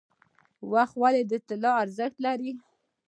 [0.71, 2.51] وخت ولې د طلا ارزښت لري؟